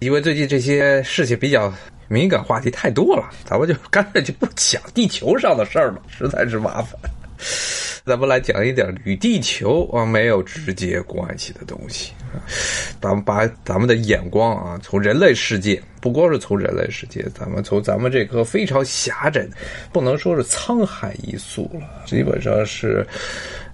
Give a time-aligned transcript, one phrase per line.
[0.00, 1.70] 因为最近这些事情比较
[2.08, 6.98] 敏感，话题太多了，咱们就干脆就不讲地球上的事儿了，实在是麻烦。
[8.06, 12.12] 咱们来讲一点与地球啊没有直接关系的东西。
[12.98, 19.46] 咱们把咱们的眼光啊，从人类世界，不光是从人类世界，咱们从咱们这颗非常狭窄，
[19.92, 23.06] 不能说是沧海一粟了，基本上是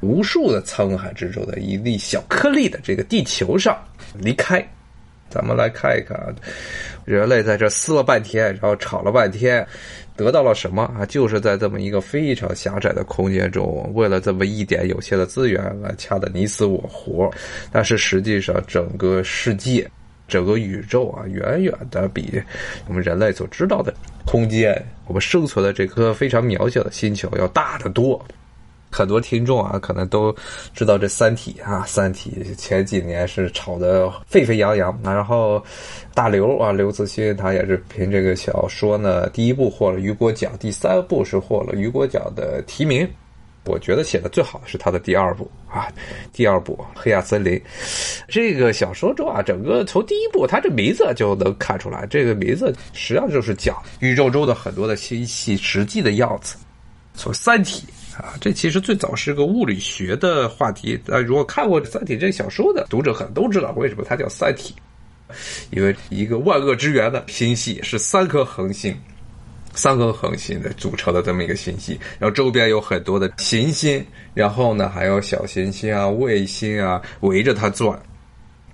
[0.01, 3.81] 无数的沧海之中的一粒小颗粒的这个地球上
[4.19, 4.69] 离开。
[5.29, 6.35] 咱们来看一看啊，
[7.05, 9.67] 人类在这撕了半天，然后吵了半天。
[10.17, 11.05] 得到了什么啊？
[11.05, 17.31] 就是在这么一个非常狭窄的空间中，为了这么一点有限的资源来掐得你死我活。
[17.71, 19.87] 但是实际上，整个世界、
[20.27, 22.43] 整个宇宙啊，远远的比
[22.89, 23.93] 我们人类所知道的
[24.25, 28.19] 空间，我们生存的这颗非常渺小的星球要大得多。
[28.97, 30.35] 很多听众啊，可能都
[30.73, 34.99] 知道这《三体》啊，《三体》前几年是炒得沸沸扬扬。
[35.05, 35.63] 然后
[36.15, 43.07] 大刘啊，刘慈欣他也是凭这个小说呢，第一部获了雨果奖，第三部是获了雨果奖的提名。
[43.67, 45.93] 我觉得写的最好的是他的第二部啊，
[46.33, 47.55] 第二部《黑暗森林》
[48.29, 56.57] 这个小说中啊，整个从第一部他这名字就能看出来，这个名字实际上就是讲宇宙中的很多的星系实际的样子。
[57.15, 57.87] 从《三体》。
[58.17, 60.99] 啊，这其实最早是个物理学的话题。
[61.07, 64.75] 呃，如果看过《三体》这个小说的读者，可能都知道为什么它叫三体，
[65.71, 68.97] 因为一个万恶之源的星系是三颗恒星，
[69.75, 78.01] 三颗恒星的组成的这么一个星系，然后周边有很多的行星，然后呢还有小行星啊、卫星啊围着它转。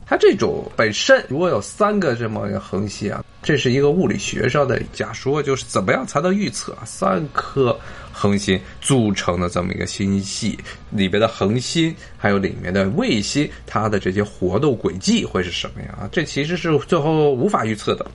[0.06, 7.76] 它这种本身如果有三个这么一个恒星啊，这是一个物理学上的假说，就是怎么样才能预测三颗
[8.12, 10.56] 恒星组成的这么一个星系
[10.90, 16.08] 里边的恒星，还有里面的卫星，它的这些活动轨迹会是什么样？
[16.12, 18.06] 这其实是最后无法预测的。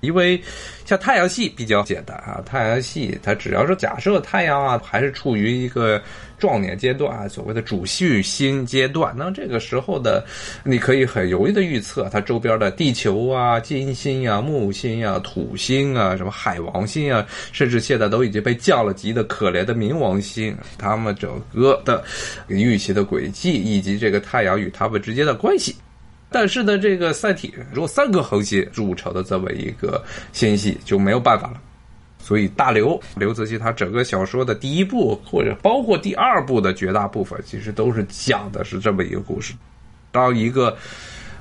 [0.00, 0.40] 因为
[0.84, 6.00] 像太阳系比较简单啊，太阳系它只要是假设太阳啊还是处于一个
[6.38, 10.24] 壮年阶段啊，所谓的主序星阶段，那这个时候的
[10.62, 22.04] 你可以很容易的预测它周边的地球啊、金星啊、木星啊、土星啊、什么海王星啊，甚至现在都已经被降了级的可怜的冥王星，它们整个的
[22.46, 25.74] 运行的轨迹以及这个太阳与它们之间的关系。
[26.30, 31.60] 但是呢，这个三体如果三个恒星组成的这么一个星系就没有办法了。
[32.20, 39.54] 所以大刘刘慈欣他整个小说的第一部或者包括第二部的绝大部分，其实都是讲的是这么一个故事：
[40.12, 40.76] 当一个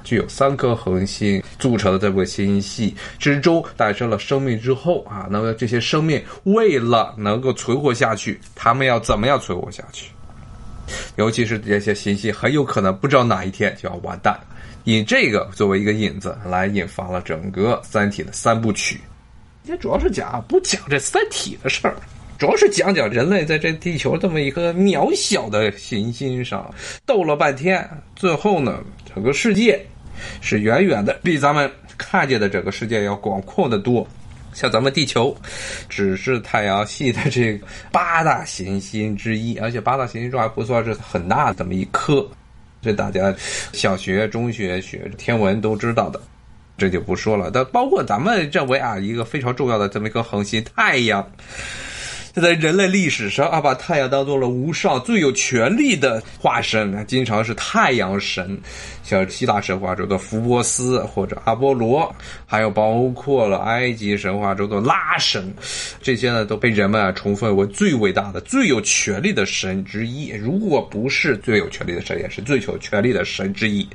[0.05, 10.11] 具有三颗恒星组成的这个星系之中诞生了生命之后啊，那么这些生命为了能够存活下去，他们要怎么样存活下去？
[11.17, 14.39] 尤其是这些星系很有可能不知道哪一天就要完蛋。
[14.87, 19.01] 以这个作为一个引子，来引发了整个《三体》的三部曲。
[19.61, 21.95] 今天主要是讲不讲这《三体》的事儿，
[22.37, 26.73] 主要是讲讲人类在这地球这么一个渺小的行星上
[27.05, 28.81] 斗了半天，最后呢，
[29.13, 29.77] 整个世界
[30.39, 34.07] 是远远的比咱们看见的整个世界要广阔的多。
[34.53, 35.35] 像咱们地球，
[35.89, 37.59] 只是太阳系的这
[37.91, 42.25] 八大行星之一，而且八大行星中还不算是很大的这么一颗。
[42.87, 43.35] 这大家
[43.73, 46.17] 小学、中学学天文都知道的，
[46.77, 47.51] 这就不说了。
[47.53, 51.29] 但包括咱们认为啊，一个非常重要的这么一颗恒星——太阳。
[52.41, 58.59] 在人类历史上啊，把太阳当做了无上最有权力的化身，经常是太阳神，
[59.03, 62.15] 像希腊神话中的福波斯或者阿波罗，
[62.45, 65.53] 还有包括了埃及神话中的拉神，
[66.01, 70.29] 这些呢都被人们啊重分为最伟大的、最有权力的神之一。
[70.29, 73.87] 如果不是最有权力的神，也是最有权力的神之一。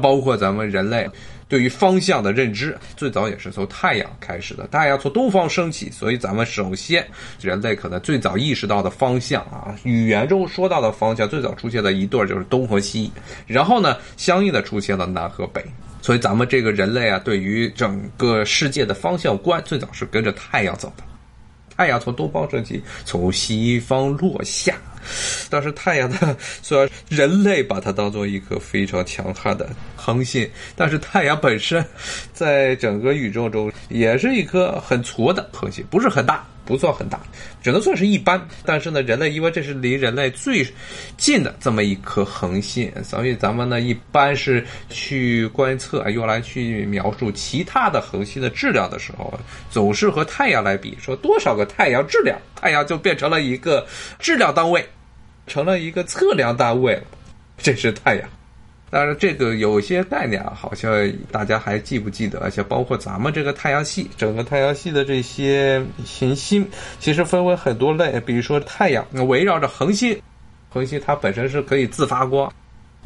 [0.00, 1.08] 包括咱们人类。
[1.48, 4.66] 对于方向的认知，最早也是从太阳开始的。
[4.66, 7.06] 太阳从东方升起，所以咱们首先
[7.40, 13.10] 人类可能最早意识到的方向啊，语言中说到的方向，最早出现的一对就是东和西。
[13.46, 15.64] 然后呢，相应的出现了南和北。
[16.00, 21.02] 所以咱们这个人类啊，对于整个世界的方向观，最早是跟着太阳走的。
[21.78, 24.74] 太阳从东方升起，从西方落下。
[25.48, 26.36] 但是太阳呢？
[26.60, 31.82] 虽然人类把它当做一颗非常强悍的恒星，但是太阳本身
[32.32, 37.18] 在整个宇宙中也是一颗很矬的恒星，不是很大，不算很大，
[37.62, 38.38] 只能算是一般。
[38.62, 40.62] 但是呢，人类因为这是离人类最
[41.16, 49.32] 近的这么一颗恒星，所以咱们呢一般是去观测，用来去描述其他的恒星的质量的时候，
[49.70, 53.86] 总是和太阳来比，说多少个太阳质量，太阳就变成了一个
[54.18, 54.86] 质量单位。
[55.46, 57.04] 成了一个测量单位了，
[57.56, 58.28] 这是太阳。
[58.90, 60.90] 当然，这个有些概念啊，好像
[61.30, 62.38] 大家还记不记得？
[62.40, 66.66] 而且包括咱们这个太阳系，整个太阳系的这些行星，
[66.98, 68.18] 其实分为很多类。
[68.20, 70.18] 比如说太阳围绕着恒星，
[70.70, 72.50] 恒星它本身是可以自发光。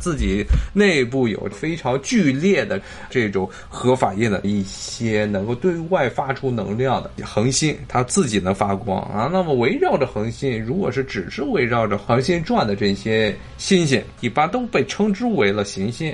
[0.03, 9.31] 自己内部有非常剧烈的这种核反应的一些能够对外发出能量的恒星，它自己能发光啊。
[9.33, 16.13] 那么围绕着恒星，如果是只是围绕着恒星转的这些星星，一般都被称之为了行星。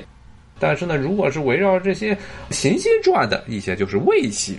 [0.59, 2.15] 但是呢，如果是围绕这些
[2.51, 4.55] 行星转的一些，就是卫星。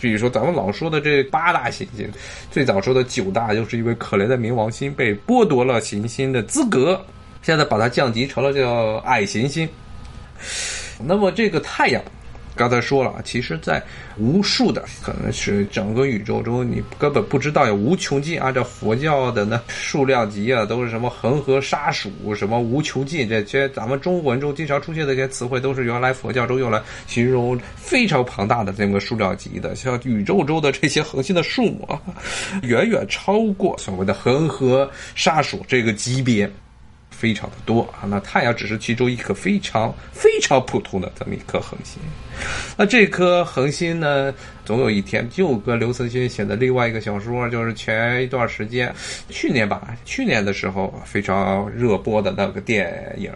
[0.00, 2.08] 比如说咱们老说的这八大行星，
[2.50, 7.00] 最早说的九大，就是因为可怜的冥王星被剥夺了行星的资格。
[7.42, 9.68] 现在把它降级成了叫矮行星。
[11.04, 12.02] 那么这个太阳，
[12.56, 13.80] 刚才说了，其实在
[14.16, 18.40] 无数的可能是整个宇宙中，你根本不知道有无穷尽。
[18.40, 23.28] 按照佛教的那数量级啊，都是什么恒河沙数，什么无穷尽。
[23.28, 29.76] 这些咱们中文中经常出现的这些词汇，都是原来佛教中用来形容非常庞大的这么个数量级的。
[29.76, 32.00] 像宇宙中的这些恒星的数目啊，
[32.62, 36.50] 远远超过所谓的恒河沙数这个级别。
[37.18, 42.00] 非常的多啊，那太阳只是其中一颗非常非常普通的这么一颗恒星。
[42.76, 44.32] 那这颗恒星呢，
[44.64, 48.94] 总有一天就跟刘慈欣写的另外一个小说，就是前一段时间，
[49.28, 53.28] 去年吧，去年的时候非常热播的那个电影《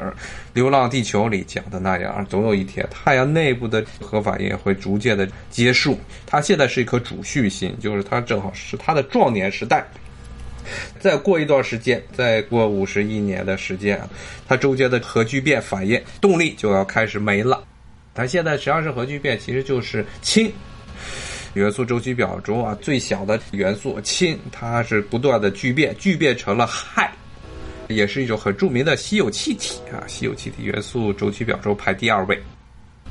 [0.54, 5.98] 流浪地球》里讲的那样，总有一天太阳内部的核反应会逐渐的结束。
[6.24, 9.84] 它现在是一颗主序星，就是它正好是它的壮年时代。
[11.00, 14.08] 再过一段时间，再过五十亿年的时间啊，
[14.46, 17.62] 它中间的核聚变反应动力就要开始没了。
[18.14, 20.52] 它现在实际上是核聚变，其实就是氢
[21.54, 27.08] 元素周期表中啊最小的元素氢，它是不断的聚变，聚变成了氦，
[27.88, 30.04] 也是一种很著名的稀有气体啊。
[30.06, 32.40] 稀有气体元素周期表中排第二位。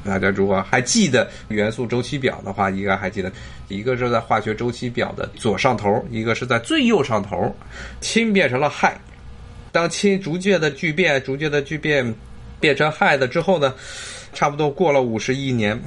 [0.04, 3.32] 大家如果还记得元素周期表的话，应该还记得，
[3.68, 7.56] 一个是在化学周期表的左上头，一个是在最右上头，
[8.00, 8.92] 氢变成了氦。
[9.72, 12.14] 当氢逐渐的聚变，逐渐的聚变
[12.60, 13.74] 变成氦的之后呢，
[14.34, 15.80] 差不多过了五十亿年，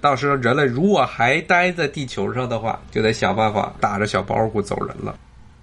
[0.00, 5.16] 到时候人类如果还待在地球上的话，就得想办法打着小包袱走人了。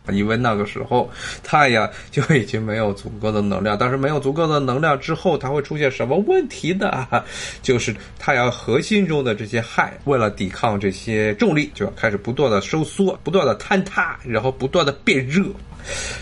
[0.10, 1.10] 因为那个时候
[1.44, 7.08] 太阳就已经没有足够的能量，但是没有足够的能量之后，它会出现什么问题呢？
[7.62, 15.46] 就是太阳核心中的这些氦，为了抵抗这些重力，就要开始不断的收缩，不断的坍塌，然后不断的变热。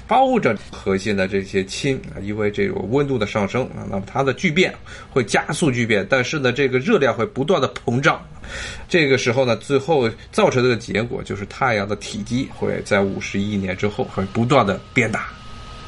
[0.07, 4.73] 包着核心的这些氢啊，因为这个温度的上升啊，那么它的聚变
[5.09, 8.25] 会加速聚变，但是呢，这个热量会不断的膨胀。
[8.87, 15.27] 这个时候呢，最后造成的结果就是太阳的体积会在五十亿年之后会不断的变大，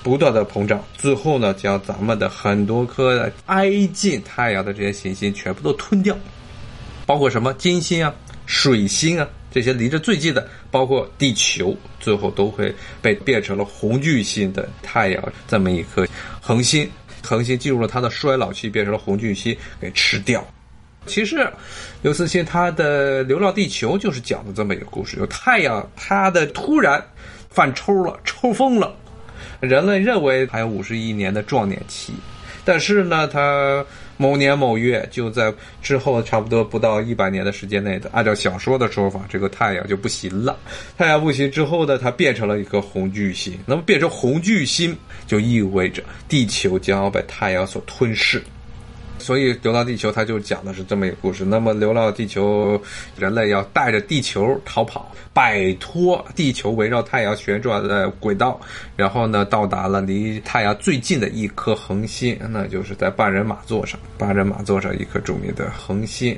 [0.04, 6.18] 不断的膨胀，最后呢，将咱们的很多颗挨近太阳的这些行星全部都吞掉，
[7.06, 8.14] 包括什么金星啊、
[8.46, 9.28] 水星啊。
[9.54, 16.08] 这些离着最近的，包括地球，最后都会被变成了红巨星的太阳这么一颗
[16.40, 16.90] 恒星。
[17.22, 20.42] 恒星进入了它的衰老期，变成了红巨星，给吃掉。
[21.06, 21.46] 其实，
[22.02, 27.04] 刘慈欣他的《流浪地球》就是讲的这么一个故事：，有太阳它的突然
[27.52, 28.92] 犯抽了，抽风了。
[29.60, 32.14] 人类认为还有五十亿年的壮年期，
[32.66, 33.86] 但是呢，它。
[34.18, 35.52] 某年某月，就在
[35.82, 40.56] 之后差不多不到一百年的时间内的，按照小说的说法，这个太阳就不行了。
[40.96, 43.58] 太阳不行之后呢，它变成了一颗红巨星。
[43.66, 48.40] 那么变成红巨星，就意味着地球将要被太阳所吞噬。
[49.22, 51.46] 所以《流浪地球》它就讲的是这么一个故事。
[51.46, 52.78] 那么《流浪地球》，
[53.22, 58.60] 人类要带着地球逃跑，摆脱地球围绕太阳旋转的轨道，
[58.96, 64.00] 然后呢，到达了离太阳最近的一颗恒星，那就是在半人马座上。
[64.18, 66.38] 半人马座上一颗著名的恒星。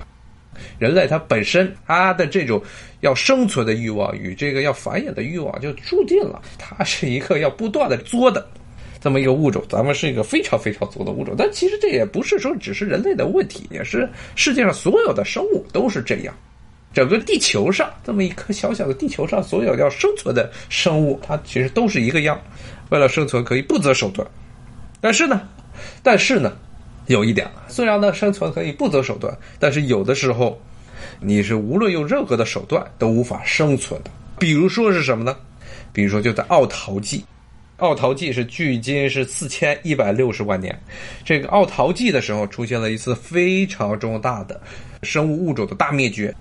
[0.77, 2.61] 人类它本身它的这种
[3.01, 8.45] 要生存的欲望与这个要繁衍的欲望，就注定了它是一个要不断的作的。
[9.03, 16.33] 这么一个物种，咱们是一个非常非常足的物种，但其实这也不是说只是人类的问题，也是世界上所有的生物都是这样。
[16.93, 22.39] 整个地球上这么一颗小小的地球上，所有要生存的生物，它其实都是一个样。
[22.91, 24.25] 为了生存，可以不择手段。
[25.01, 25.41] 但是呢，
[26.01, 26.53] 但是呢，
[27.07, 30.57] 有一点，虽然呢生存可以不择手段，但是有的时候，
[31.19, 34.10] 你是无论用任何的手段都无法生存的。
[34.39, 35.36] 比如说是什么呢？
[35.91, 37.22] 比如说就在奥陶纪。
[37.83, 40.73] 奥陶纪是距今是四千一百六十万年，
[41.25, 44.59] 这个奥陶纪的时候出现了一次非常重大的
[45.01, 46.33] 生物物种的大灭绝。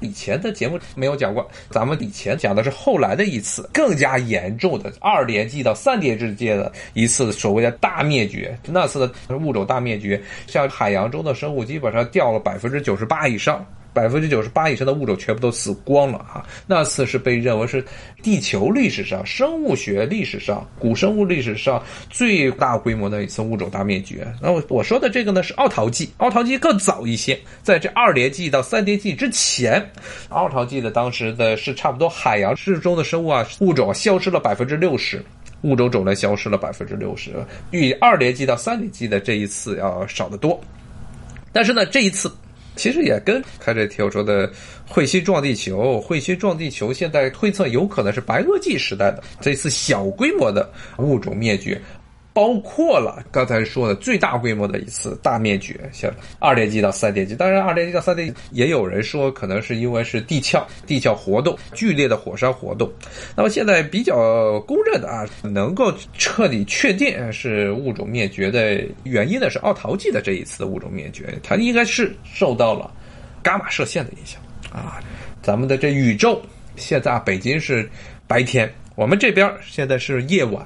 [0.00, 8.58] 以前的节目没有讲过，咱们以前讲的是后来的一次更加严重的二叠纪到三叠之间的一次所谓的大灭绝。
[8.64, 13.62] 那次的物种大灭绝，像海洋中的生物基本上掉了百分之九十八以上。
[13.92, 16.46] 百分之九十八以上的物种全部都死光了啊！
[16.66, 17.84] 那次是被认为是
[18.22, 24.26] 地球历史上、生物学历史上、古生物历史上最大规模的一次物种大灭绝。
[24.40, 29.84] 那我我说的这个呢是奥陶纪，奥陶纪更早一些，在这二叠纪到三叠纪之前，
[30.28, 35.24] 奥陶纪的当时的是差不多海洋之中的生物啊物种消失了百分之六十，
[35.62, 37.32] 物种种类消失了百分之六十，
[37.70, 40.60] 比二叠纪到三叠纪的这一次要少得多。
[41.52, 42.30] 但是呢，这一次。
[42.78, 44.50] 其实也跟开这题我说的
[44.88, 51.78] 彗星撞地球，彗星撞地球，现在推测有可能是白垩纪时代的这次小规模的物种灭绝。
[52.38, 57.34] 包括了刚才说的最大规模的一次大灭绝，像二叠纪到三叠纪。
[57.34, 62.88] 当然，二叠纪到三叠纪也有人说可能是因为是地壳地壳活动剧烈的火山活动。
[63.34, 72.88] 那么现在比较公认的啊，能够彻底确定是物种灭绝的原因呢，是奥陶纪的这一次的物种灭绝，它应该是受到了
[73.42, 74.40] 伽马射线的影响
[74.70, 75.02] 啊。
[75.42, 76.40] 咱们的这宇宙
[76.76, 77.90] 现在啊北京是
[78.28, 80.64] 白天，我们这边现在是夜晚。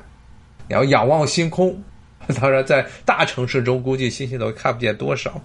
[0.73, 1.79] 然后仰望星空，
[2.41, 5.39] 当然在大城市中估计星星都看不见多少。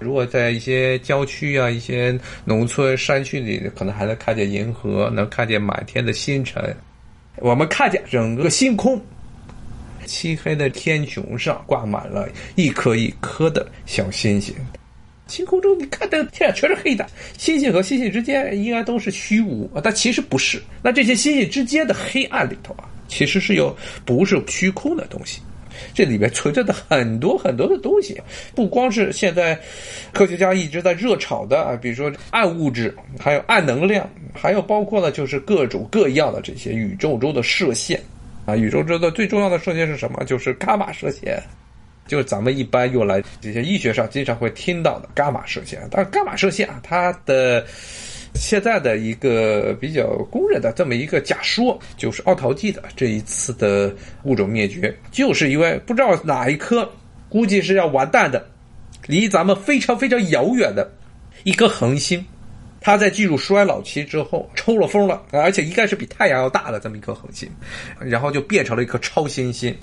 [0.00, 6.74] 如果在一些郊区啊、一些农村山区里，可能还能看见银河，能看见满天的星辰。
[7.36, 9.00] 我们看见整个星空，
[10.06, 14.52] 漆黑的天穹上挂满了一颗一颗的小星星。
[15.28, 17.06] 星空中你看的天全是黑的，
[17.38, 20.60] 星星和星星之间应该都是虚无啊，但其实不是。
[20.82, 22.90] 那这些星星之间的黑暗里头啊。
[23.08, 25.40] 其实是有不是虚空的东西，
[25.92, 28.20] 这里面存在的很多很多的东西，
[28.54, 29.58] 不光是现在
[30.12, 38.00] 科学家一直在热炒的啊，比如说暗物质，还有暗能量，还有包括了就是各种各样的这些宇宙中的射线
[38.46, 40.24] 啊，宇宙中的最重要的射线是什么？
[40.24, 41.42] 就是伽马射线，
[42.06, 45.80] 就是咱们一般用来这些医学上经常会听到的伽马射线。
[45.90, 47.64] 但是伽马射线啊，它的
[48.34, 56.90] 现在的一个比较公认的这么一个假说，就是奥陶纪的这一次的物种灭绝，就是因为不知道哪一颗，
[57.28, 58.44] 估计是要完蛋的，
[59.06, 60.90] 离咱们非常非常遥远的
[61.44, 62.24] 一颗恒星，
[62.80, 67.48] 它在进入衰老期之后抽了风了，而且应该是比太阳要大的这么一颗恒星，
[68.00, 69.74] 然后就变成了一颗超新星，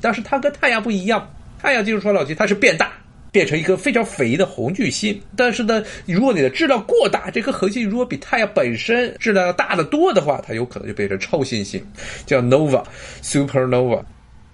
[0.00, 2.92] 但是它跟太阳不一样，太阳进入衰老期它是变大。
[3.32, 11.84] 变成一颗非常肥的红巨星，但是呢，如果你的质量过大，这颗恒星如果比太阳本身质量要大得多的话，它有可能就变成超新星，
[12.26, 12.84] 叫 nova
[13.22, 14.02] supernova。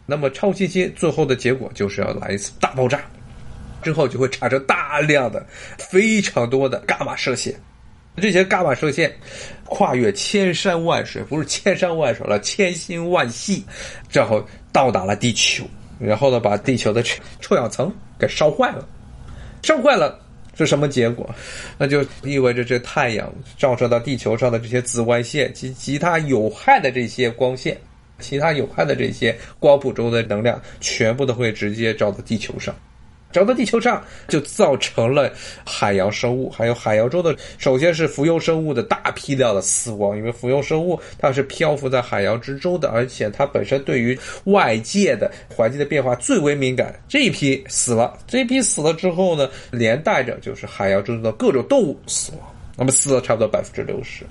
[0.04, 3.00] 那么超新星最后的结果就是要来一次大爆炸，
[3.82, 5.44] 之后就会产生大量的、
[5.78, 7.54] 非常多的伽马射线。
[8.18, 9.14] 这些伽马射线
[9.64, 13.64] 跨越千山万水，不是千山万水了，千星万系，
[14.10, 14.42] 然后
[14.72, 15.64] 到达了地球。
[15.98, 17.02] 然后呢，把地球的
[17.40, 18.86] 臭氧层给烧坏了，
[19.62, 20.18] 烧坏了
[20.56, 21.28] 是什么结果？
[21.78, 27.76] 那就意味着这太阳照射到地球上的这些紫外线及其他有害的这些光线，
[28.18, 32.74] 其他有害的这些光谱中的能量，全部都会直接照到地球上。
[33.36, 35.30] 找到地球上，就造成了
[35.62, 46.98] 海洋生物，还有海洋中的，首先是浮游生物的大批量的死亡，因为浮游生物它是漂浮在海洋之中的，而且它本身对于外界的环境的变化最为敏感。
[47.06, 52.40] 这一批死了，这一批死了之后呢，连带着就是海洋中的各种动物死亡，
[52.74, 54.24] 那么死了差不多百分之六十。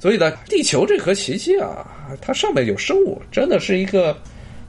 [0.00, 1.86] 所以呢，地球这颗行星啊，
[2.20, 4.18] 它上面有生物，真的是一个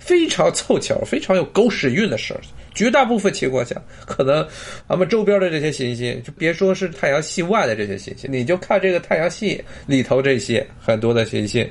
[0.01, 2.41] 非常凑巧、非常有狗屎运的事儿。
[2.74, 4.48] 绝大部分情况下，可能
[4.89, 11.70] 咱们周边的这些行星，就别说是太阳系外的这些行星，你就看这个太阳系里头这些很多的行星，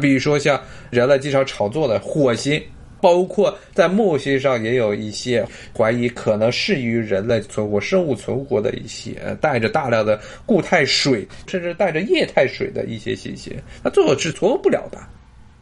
[0.00, 0.60] 比如说像
[0.90, 2.60] 人类经常炒作的火星，
[3.02, 5.46] 包括在木星上也有一些
[5.76, 14.98] 怀疑可能适于人类存活、生物存活的一些带着大量的固态水，甚至带着液态水的一些行星，那最后是存活不了的。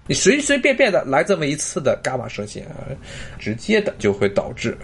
[0.08, 2.88] 你随随便便的来这么一次的伽马射线啊，
[3.38, 4.76] 直接的就会导致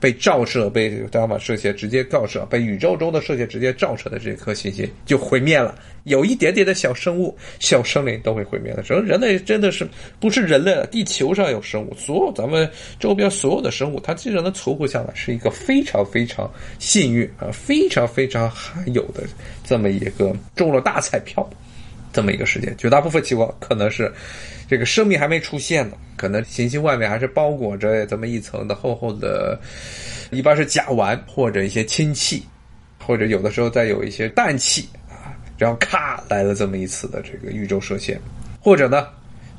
[0.00, 5.74] 被照射、被伽马射线直接照射、被宇宙中的射线直接照射的这颗行星就毁灭了。
[6.04, 8.82] 有一点点的小生物、小生灵都会毁灭的。
[8.82, 9.86] 整个人类真的是
[10.18, 19.22] 不是人类，地球上有生物，所有咱们周边所有的生物，它既然能存活下来，是一个非常非常幸运啊，非常非常罕有的
[19.62, 21.48] 这么一个中了大彩票
[22.12, 22.74] 这么一个事件。
[22.76, 24.12] 绝大部分情况可能是。
[24.68, 29.60] 这个生命还没出现呢，可能行星外面还是包裹着这么一层的厚厚的，
[30.30, 32.42] 一般是甲烷或者一些氢气，
[32.98, 38.18] 或者有的时候再有一些氮气啊，然后咔来了这么一次的这个宇宙射线，
[38.62, 39.08] 或者呢，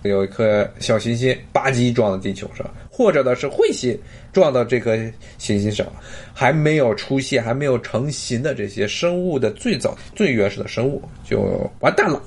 [0.01, 3.95] 有一颗小行星吧唧撞到地球上，或者呢是彗星
[4.31, 4.98] 撞到这颗
[5.38, 5.86] 行星上，
[6.33, 12.19] 还没有出现、还没有成型的这些生物的最早、最原始的生物就完蛋了。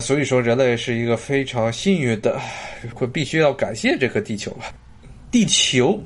[0.00, 2.40] 所以说，人类是一个非常幸运的，
[2.94, 4.64] 会必须要感谢这颗地球吧。
[5.30, 6.00] 地球。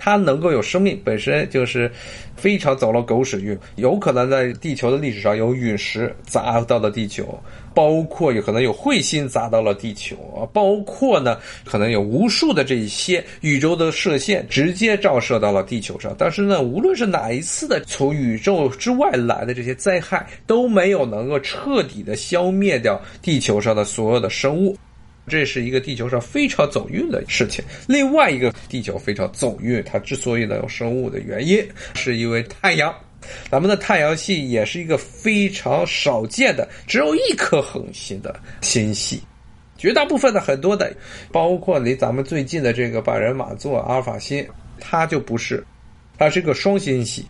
[0.00, 1.90] 它能够有生命，本身就是
[2.36, 3.58] 非常走了狗屎运。
[3.74, 7.36] 有可能在地球的历史上有陨石砸到了地球，
[7.78, 16.12] 包括有可能有彗星砸到了地球啊，包括呢可能有无数的这些宇宙的射线直接照射到了地球上。
[16.18, 24.76] 但是呢，无论是哪一次的从宇宙之外来的这些灾害，都没有能够彻底的消灭掉地球上的所有的生物。
[25.28, 27.64] 这是一个地球上非常走运的事情。
[27.86, 32.92] 另外一个地球非常走运，它之所以能有生物的原因，是因为太阳。
[33.50, 39.22] 咱们的太阳系也是一个非常少见的，只有一颗恒星的星系。
[39.76, 40.92] 绝大部分的很多的，
[41.30, 44.44] 包括离咱们最近的这个拜仁马座阿尔法星，
[44.80, 45.64] 它就不是，
[46.18, 47.24] 它是个双星系。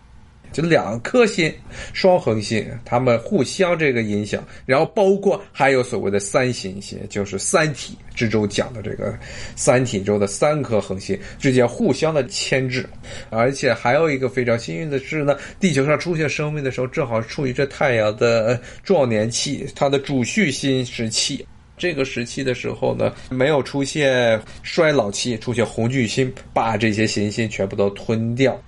[0.52, 1.52] 就两颗星，
[1.92, 9.16] 双恒星，它们互相这个影响，然后包括还有所谓的三行星，就是三体之中讲的这个
[9.56, 12.88] 三体中的三颗恒星之间互相的牵制，
[13.30, 28.60] 而且还有一个非常幸运的是呢，地球上出现生命的时候，正好处于这太阳的壮年期，它的主序星时期，这个时期的时候呢，没有出现衰老期，出现红巨星把这些行星全部都吞掉。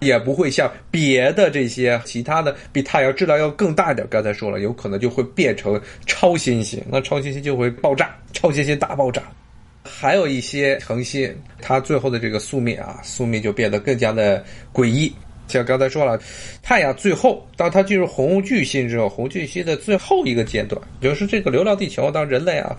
[0.00, 4.06] 也不会像别的这些其他的比太阳质量要更大一点。
[4.10, 9.22] 刚才说了，有可能就会变成超新星，那超新星就会爆炸，超新星大爆炸。
[9.82, 15.12] 还有一些恒星，它最后的这个宿命啊，宿命就变得更加的诡异。
[15.48, 16.20] 像刚才说了，
[16.62, 22.76] 太阳最后当它进入红巨星之后，红巨星的最后一个阶段，就是这个流浪地球，当人类啊。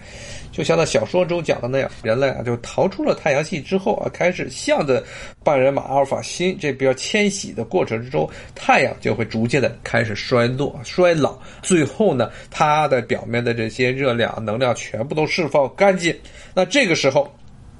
[0.52, 5.04] 就像那小说中讲的那样，人类啊就逃出了太阳系之后啊，开始向着
[5.44, 16.16] 半人马阿尔法星这边迁徙的过程之中，太阳就会逐渐的开始衰落、衰老，最后呢，它的表面的这些热量、能量全部都释放干净，
[16.56, 17.32] 那这个时候，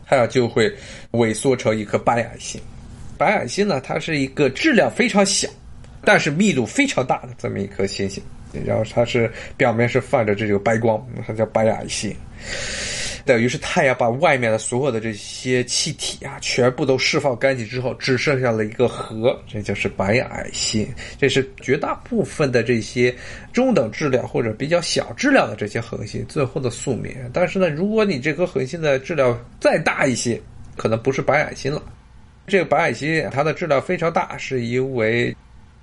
[0.06, 0.72] 太阳就会
[1.14, 2.62] 萎缩成一颗白矮星。
[3.18, 5.50] 白矮星呢，它是一个质量非常小，
[6.04, 8.24] 但是密度非常大的这么一颗星星，
[8.66, 12.16] 然后它是表面是泛着这个白光，它叫白矮星。
[13.26, 20.88] 等于是太阳把外面的所有的这些气体啊，全部都释放干净之后，只剩下了一个核，这就是白矮星。
[21.18, 23.14] 这是绝大部分的这些
[23.52, 27.14] 中等质量或者比较小质量的这些恒星最后的宿命。
[27.34, 30.42] 但是呢，如果你这颗恒星的质量再大一些，
[30.78, 31.84] 可能不是白矮星了。
[32.48, 35.36] 这个白矮星它的质量非常大，是因为，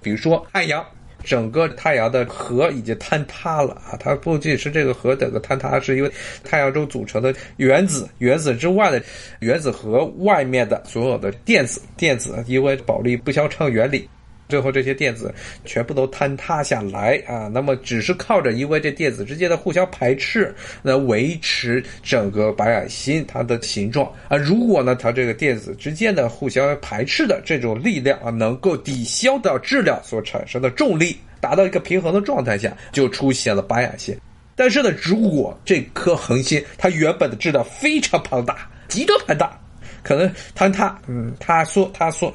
[0.02, 0.84] 比如说太阳。
[1.26, 3.96] 整个太阳的核已经坍塌了啊！
[3.98, 6.12] 它不仅是这个核整个坍塌，是因为
[6.44, 9.02] 太阳中组成的原子，原子之外的
[9.40, 14.06] 原子核外面的所有的电子，电子因为保利不相称原理。
[14.48, 17.48] 最后这些电子全部都坍塌下来啊！
[17.52, 24.36] 那么只是靠着因为这电子之间的互相排斥来维持整个白矮星它的形状啊！
[24.36, 34.16] 如果呢它这个电子之间的互相排斥的这种力量啊，能够抵消掉质量所产生的重力，达到一个平衡的状态下，就出现了白矮星。
[34.54, 39.58] 但是呢，如果这颗恒星它原本的质量非常庞大，极端庞大，
[40.02, 42.32] 可能坍塌，嗯，塌缩，塌缩。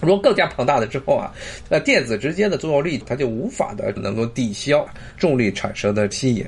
[0.00, 1.32] 如果更加庞大的之后啊，
[1.68, 4.86] 呃电子之间的作用力它就无法的能够抵消
[5.16, 6.46] 重力产生的吸引，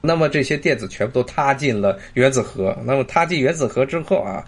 [0.00, 2.76] 那么这些电子全部都塌进了原子核。
[2.84, 4.44] 那么塌进原子核之后啊，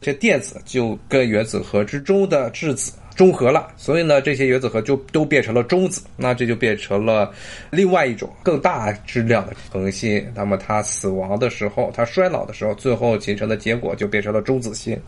[0.00, 2.92] 这电子就跟原子核之中的质子。
[3.14, 7.32] 中和了，所以呢，这些原子核就都变成了中子，那这就变成了
[7.70, 10.26] 另外一种更大质量的恒星。
[10.34, 15.00] 那么它死亡的时候，它衰老的时候，最后形成的结果就变成了中子星。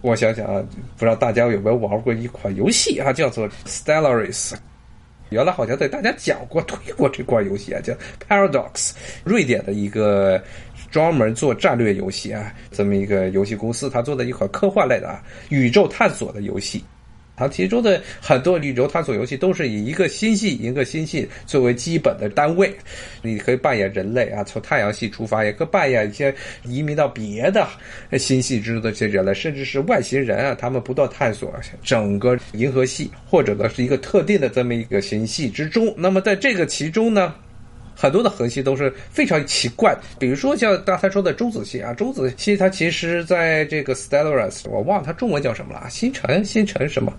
[0.00, 0.62] 我想想啊，
[0.96, 4.54] 不知道大家有没有玩过一款游戏啊，叫做 Stellaris。
[5.30, 7.92] 原来好像对大家讲过、推过这款游戏啊，叫
[8.28, 8.92] Paradox，
[9.24, 10.40] 瑞典的一个
[10.90, 16.82] 专门做战略游戏啊，这么一个游戏公司，它做的一款科幻类的啊宇宙探索的游戏。
[17.38, 22.74] 它其中的很多宇宙探索游戏都是以一个星系一个星系作为基本的单位，
[23.22, 27.66] 你可以扮演人类啊，从太阳系出发，也可以扮演一些移民到别的
[28.18, 35.94] 星系之中的这些人类，甚至是外星人啊，他们不断探索整个银河系，或者呢是一个特定的这么一个星系之中。
[35.96, 37.34] 那么在这个其中呢，
[37.94, 47.12] 很多的恒星都是非常奇怪，比如说像刚才说的中子星啊，中子星它其实在这个 Stellaris，我忘了它中文叫什么了，星辰星辰什么。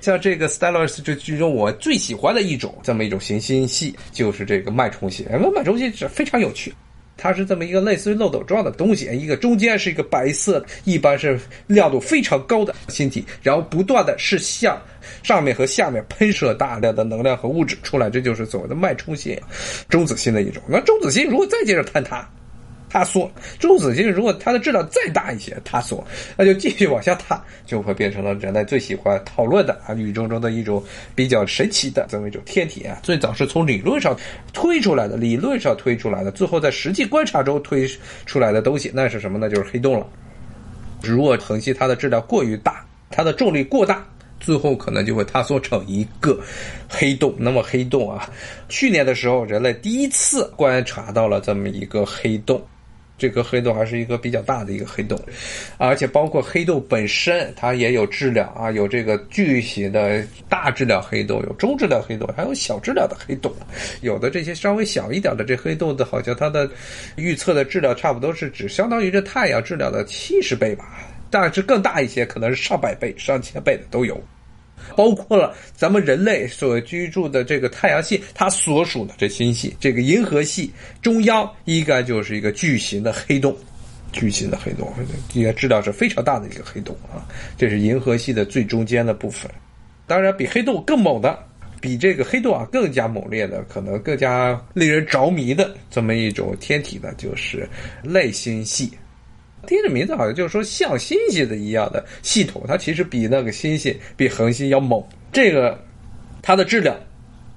[0.00, 5.26] 像这个 Stellars 这剧中我最喜欢的一种这么一种行星系，就是这个脉冲系。
[5.30, 6.72] 那脉冲系是非常有趣，
[7.16, 14.80] 它是这么一个类似于漏斗状的东西，一个中间是一个白色，一般是亮度非常高的星体，然后不断的是向
[15.22, 19.36] 上面和下面喷射大量的能量和物质出来，这就是所谓的脉冲星，
[19.88, 20.62] 中子星的一种。
[20.68, 22.28] 那中子星如果再接着坍塌。
[22.88, 26.04] 塌缩，中子星如果它的质量再大一些，塌缩，
[26.36, 30.82] 那就继续往下塌，就会变成了人类最喜欢讨论的啊，宇宙中的一种
[31.14, 32.98] 比较神奇的这么一种天体啊。
[33.02, 34.16] 最早是从理论上
[34.52, 37.88] 推出来的，理论上推出来的，最后在实际观察中推
[38.26, 39.48] 出来的东西，那是什么呢？
[39.48, 40.06] 就是黑洞了。
[41.02, 44.04] 如果恒星它的质量过于大，它的重力过大，
[44.40, 46.40] 最后可能就会塌缩成一个
[46.88, 47.34] 黑洞。
[47.38, 48.28] 那么黑洞啊，
[48.68, 52.60] 去年的时候，人类第一次观察到了这么一个黑洞。
[53.18, 55.20] 这个黑洞还是一个比较大的一个黑洞，
[55.76, 63.52] 而且包括黑洞本身，它也有质量啊，有这个巨型的大质量黑洞，有中质量黑洞，还有小质量的黑洞。
[64.00, 66.70] 有的这些稍微小一点的这黑洞的，好像它的
[67.16, 70.84] 预测的质量差不多是只相当于这太阳质量的七十倍吧，
[71.28, 74.18] 但是更大一些，可能是上百倍、上千倍的都有。
[74.96, 83.56] 包括了咱们人类所居住的这个太阳系，它所属的这星系，这个银河系中央应该就是一个巨型的黑洞，
[84.12, 84.92] 巨型的黑洞，
[85.34, 87.26] 应该质量是非常大的一个黑洞啊。
[87.56, 89.50] 这是银河系的最中间的部分。
[90.06, 91.38] 当然，比黑洞更猛的，
[91.80, 97.68] 比这个黑洞啊更加猛烈的，可能更加令人着迷的这么一种天体呢，就是
[98.02, 98.90] 类星系。
[99.68, 105.00] 听着名字好像就是说像星星的一样的系统，它其实比那个星星、比恒星要猛。
[105.30, 105.78] 这个
[106.40, 106.96] 它的质量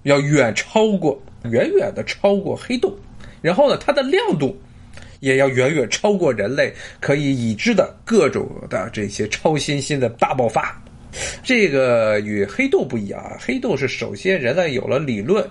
[0.04, 2.94] 要远超过、远远的超过黑洞，
[3.42, 4.60] 然后呢，它的亮度
[5.22, 10.84] 也要远远超过人类可以已知的各种的这些超新星的大爆发。
[11.44, 15.46] 这个与黑洞不一样啊，黑洞是首先人类有了理论，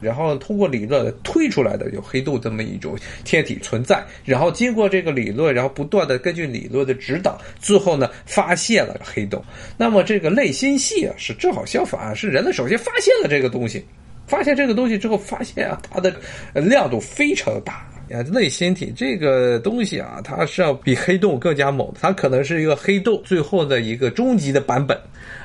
[0.00, 9.42] 然后通过理论推出来的有黑洞这么一种天体存在，然后经过这个理论，然后不断的根据理论的指导，最后呢发现了黑洞。
[9.76, 13.84] 那么这个类星系啊是正好相反，是人类首先发现了这个东西，
[14.26, 16.14] 发现这个东西之后，发现啊它的
[16.52, 17.88] 亮度非常大。
[18.08, 24.98] 呀，类星体这个东西啊，它是要比黑洞更加猛，它可能是一个黑洞最后的一个终极的版本。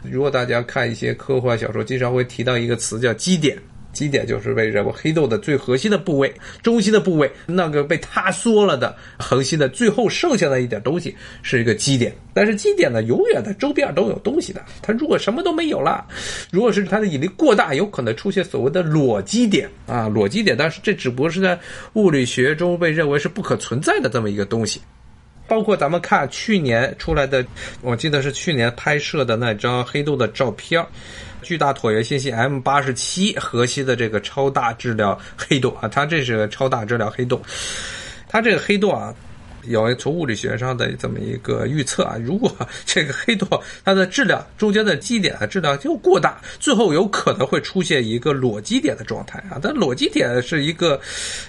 [0.03, 3.57] 如果大家看一些科幻小说，经常会提到一个词叫基点。
[3.93, 12.13] 基点就是被认为黑洞的最核心的部位、中心的部位，那个被塌缩了的恒星的最后剩下的一点东西是一个基点。
[12.33, 14.61] 但是基点呢，永远的周边都有东西的。
[14.81, 16.05] 它如果什么都没有了，
[16.51, 20.57] 如果是它的引力过大，有可能出现所谓的裸基点啊，裸基点。
[20.57, 21.57] 但是这只不过是在
[21.93, 24.81] 物理学中被认为是不可存在的这么一个东西。
[25.53, 27.45] 包括咱们看去年出来的，
[27.81, 30.83] 我记得是去年拍摄的那张黑洞的照片。
[31.43, 37.39] 巨大椭圆星系 M 八十七核心的这个超大质量黑洞啊，它这是超大质量黑洞，
[38.27, 39.13] 它这个黑洞啊。
[39.65, 43.47] 有从物理学上的这么一个预测啊，如果这个黑洞
[43.85, 49.59] 它的质量中间的基点的质量就过大，最后有可能会出现一个裸基点的状态啊。
[49.61, 50.99] 但裸基点是一个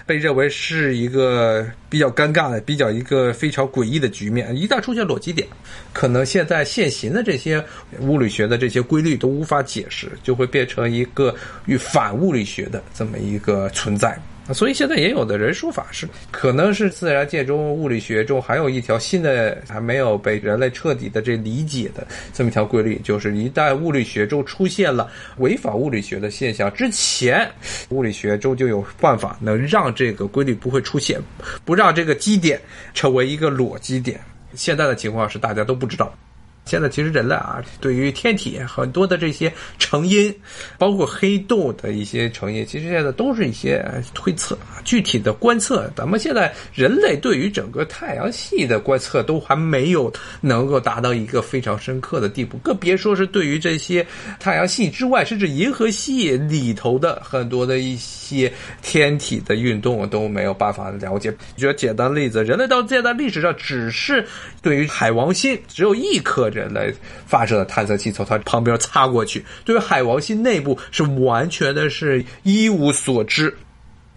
[0.06, 4.56] 被认为是一个比较尴尬的、比较一个非常诡异的局面。
[4.56, 5.46] 一旦出现裸基点，
[5.92, 7.64] 可能现在现行的这些
[8.00, 11.34] 物理学的这些规律都无法解释，就会变成一个
[11.66, 14.18] 与反物理学的这么一个存在。
[14.52, 27.50] 所以现在也有的人说法是，可能是自然界中、物理学中还有一条新的还没有被人类彻底的这理解的这么一条规律，就是一旦物理学中出现了违反物理学的现象之前，
[27.88, 31.18] 物理学中就有办法能让这个规律不会出现，
[31.64, 32.60] 不让这个基点
[32.92, 34.20] 成为一个裸基点。
[34.54, 36.14] 现在的情况是大家都不知道。
[36.64, 40.34] 现在其实人类啊，对于天体很多的这些成因，
[40.78, 44.56] 包括黑洞的一些成因，其实现在都是一些推测。
[44.82, 54.06] 具体的观测，咱们现在人类对于整个太阳系的观测都还没有能够达到一个非常深刻的地步，更别说是对于这些
[54.40, 58.50] 太阳系之外，甚至银河系里头的很多的一些
[58.80, 61.34] 天体的运动都没有办法了解。
[61.56, 64.26] 举个简单例子，人类到现在历史上只是
[64.62, 66.50] 对于海王星只有一颗。
[66.54, 66.94] 人类
[67.26, 73.54] 发射的探测器从它旁边擦过去，对于海王星内部是完全的是一无所知。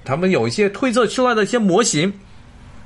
[0.06, 2.14] 他们有一些推测出来的一些模型，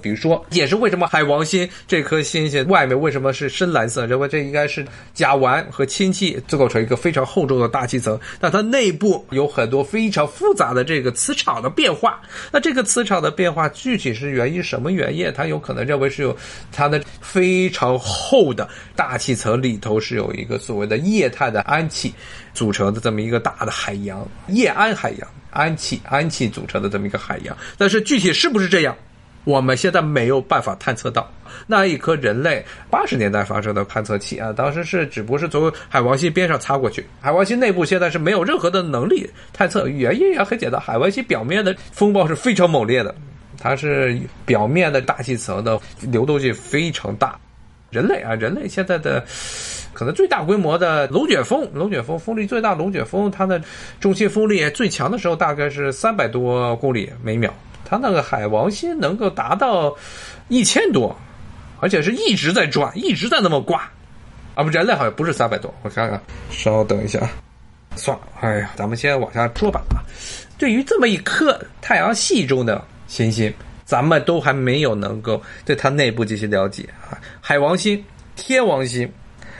[0.02, 12.22] 比如说，也是为什么海王星这颗星星外面为什么是深蓝色，认为这应该是甲烷和氢气构成一个非常厚重的大气层，但它内部有很多非常复杂的这个磁场的变化。
[12.52, 15.32] 那这个磁场的变化具体是源于什么原因？
[15.36, 16.36] 它有可能认为是有
[16.72, 22.14] 它的非常厚的大气层里头是有一个所谓的液态的氨气
[22.54, 27.56] 组成的这么一个大的海洋，液氨海洋，氨气氨气组成的这么一个海洋。
[27.78, 28.96] 但是具体是不是这样？
[29.44, 31.30] 我们现在没有办法探测到
[31.66, 39.88] 那一颗人类八十年代发射的探测器啊，当时是只不过是从海王星边上擦过去，海王星内部现在是没有任何的能力探测。
[39.88, 43.14] 原因也很简单，海王星表面的风暴是非常猛烈的，
[43.60, 47.38] 它是表面的大气层的流动性非常大。
[47.90, 49.22] 人类啊，人类现在的
[49.92, 53.62] 可能最大规模的龙卷风，龙卷风风力最大，龙卷风它的
[54.00, 57.54] 中心风力最强的时候大概是三百多公里每秒。
[57.92, 59.94] 它那个海王星能够达到
[60.48, 61.14] 一千多，
[61.82, 63.82] 而且是一直在转，一直在那么挂。
[64.56, 67.20] 啊，不，人类好像不是三百多，我看看，稍等一下，
[67.98, 69.82] 算了，哎呀，咱们先往下说吧。
[69.90, 70.00] 啊，
[70.58, 77.20] 对于这么一颗太阳系中的行星，咱们都还没有能够对它内部进行了解啊。
[77.42, 78.02] 海王星、
[78.38, 79.12] 天王星，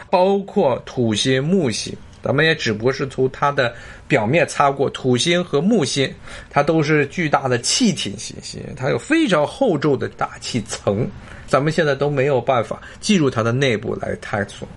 [0.10, 1.94] 包括土星、木星。
[2.24, 3.74] 咱们也只不过是从它的
[4.08, 6.14] 表面擦过，土星和木星，
[6.50, 11.08] 它都是巨大的气体行星，它有非常厚重的大气层，
[11.48, 14.68] 咱们现在都没有办法进入它的内部来探索。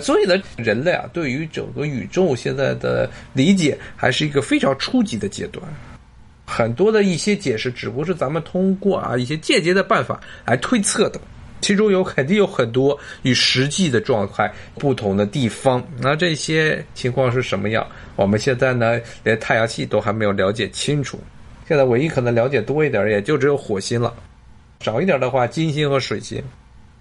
[0.00, 5.64] 所以呢，人类啊，对于整个宇宙现在的理解还是一个非常初级的阶段，
[6.44, 11.20] 很多的一些解释只不过是咱们通过啊一些间接的办法来推测的。
[11.64, 17.86] 其中有肯定有很多与实际的状态不同的地方，那这些情况是什么样？
[18.16, 21.18] 我们现在呢，连太阳系都还没有了解清楚。
[21.66, 24.12] 现在唯一可能了解多一点，也就只有火星了。
[24.80, 26.38] 少一点的话，金星和水星，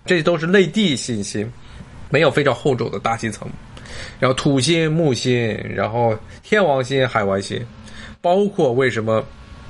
[0.06, 1.52] 这都是类地行星，
[2.10, 3.45] 没有非常厚重的大气层。
[4.17, 7.62] 然后土星、木星，然后天王星、海王星，
[8.21, 9.21] 包括为什么？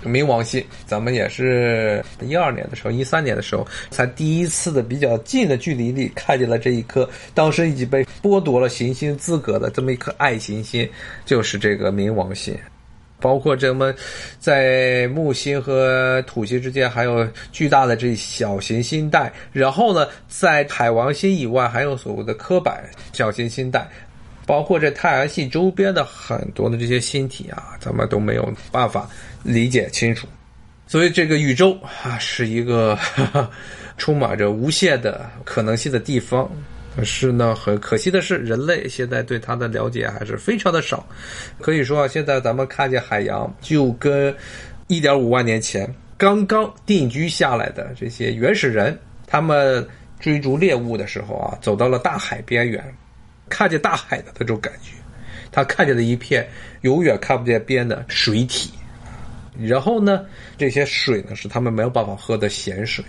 [0.03, 10.89] 冥王星，咱们也是一二年的时候，一三年的时候，才第一次的比较近的距离里看见了这一颗，当时已经被剥夺了行星资格的这么一颗爱行星，
[11.25, 12.57] 就是这个冥王星。
[13.19, 13.93] 包括这么
[14.37, 22.77] 在木星和土星之间还有巨大的这小行星带，然后呢，在海王星以外还有所谓的柯柏
[23.13, 23.87] 小行星带。
[24.45, 29.09] 包括这太阳系周边的很多的这些星体啊，咱们都没有办法
[29.43, 30.27] 理解清楚。
[30.85, 32.97] 所以这个宇宙啊，是一个
[33.97, 36.49] 充满着无限的可能性的地方。
[36.95, 41.03] 可是呢，很可惜的是，人类现在对它的了解还是非常的少。
[41.59, 44.35] 可以说啊，现在咱们看见海洋，就跟
[44.85, 49.83] 一点五万年前刚刚定居下来的这些原始人，他们
[50.19, 52.83] 追逐猎物的时候啊，走到了大海边缘。
[53.53, 54.93] 看见大海的那种感觉，
[55.51, 56.49] 他看见了一片
[56.81, 58.73] 永远看不见边的水体，
[59.59, 60.25] 然后呢，
[60.57, 63.05] 这些水呢是他们没有办法喝的咸水，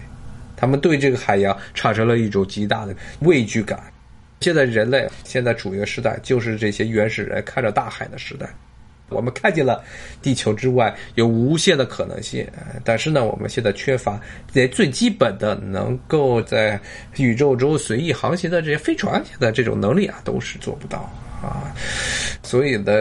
[0.54, 3.82] 他们对这个海洋产生了一种极大的畏惧感。
[4.40, 8.46] 现在人类现在处于的时代，就是这些原始人看着大海的时代。
[9.10, 9.84] 我们看见了
[10.22, 12.46] 地球之外有无限的可能性，
[12.82, 14.18] 但是呢，我们现在缺乏
[14.52, 16.80] 连最基本的能够在
[17.16, 20.98] 宇宙中随意航行的这些飞船的这种能力啊，都是做不到
[21.42, 21.70] 啊。
[22.42, 22.92] 所以呢，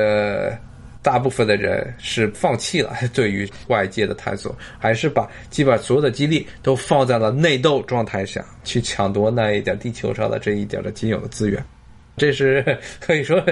[1.02, 11.64] 大部分的人是放弃了 对于外界的探索，还是把基本所有的精力都放在了内斗状态下去抢夺那一点地球上的这一点的仅有的资源。
[12.16, 13.44] 这是可以说，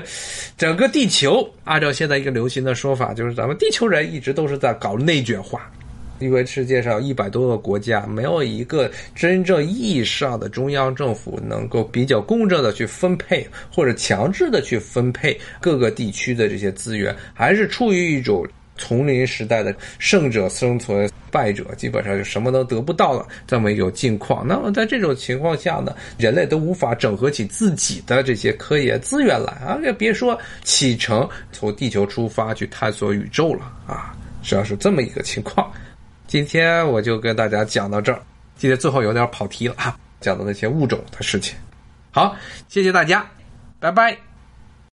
[0.57, 5.71] 整个地球按照现在一个流行的说法，就是咱们地球人一直都是在搞内卷化，
[6.19, 18.47] 因为世界上一百多个国家，没有一个真正意义上的中央政府能够比较公正的去分配或者强制的去分配各个地区的这些资源，还是处于一种。
[18.81, 24.45] 丛林时代的胜者生存，败者基本上就什么都得不到了，这么一种境况。
[24.47, 35.71] 那么在这种情况下呢，人类都无法整合起自己的这些科研资源来啊，也别说启程从地球出发去探索宇宙了啊，实际上是这么一个情况。
[36.25, 38.19] 今天我就跟大家讲到这儿，
[38.55, 41.55] 今天最后有点跑题了啊，讲的那些物种的事情。
[42.09, 42.35] 好，
[42.67, 43.29] 谢谢大家，
[43.79, 44.30] 拜拜。